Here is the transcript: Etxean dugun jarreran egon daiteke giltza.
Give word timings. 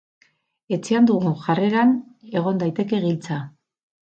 Etxean 0.77 1.09
dugun 1.11 1.35
jarreran 1.43 1.93
egon 2.41 2.63
daiteke 2.65 3.03
giltza. 3.05 3.41